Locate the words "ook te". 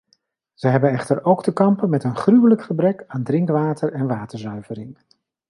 1.25-1.53